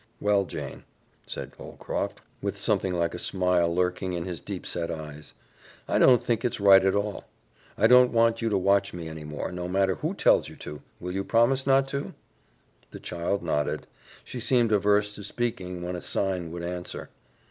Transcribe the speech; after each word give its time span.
"Well, 0.19 0.45
Jane," 0.45 0.83
said 1.27 1.51
Holcroft, 1.57 2.21
with 2.41 2.57
something 2.57 2.95
like 2.95 3.13
a 3.13 3.19
smile 3.19 3.71
lurking 3.71 4.13
in 4.13 4.25
his 4.25 4.41
deep 4.41 4.65
set 4.65 4.89
eyes. 4.89 5.35
"I 5.87 5.99
don't 5.99 6.23
think 6.23 6.43
it's 6.43 6.59
right 6.59 6.83
at 6.83 6.95
all. 6.95 7.25
I 7.77 7.85
don't 7.85 8.11
want 8.11 8.41
you 8.41 8.49
to 8.49 8.57
watch 8.57 8.93
me 8.93 9.07
any 9.07 9.23
more, 9.23 9.51
no 9.51 9.67
matter 9.67 9.93
who 9.97 10.15
tells 10.15 10.49
you 10.49 10.55
to. 10.55 10.81
Will 10.99 11.11
you 11.11 11.23
promise 11.23 11.67
not 11.67 11.87
to?" 11.89 12.15
The 12.89 12.99
child 12.99 13.43
nodded. 13.43 13.85
She 14.23 14.39
seemed 14.39 14.71
averse 14.71 15.13
to 15.13 15.23
speaking 15.23 15.83
when 15.85 15.95
a 15.95 16.01
sign 16.01 16.49
would 16.51 16.63
answer. 16.63 17.11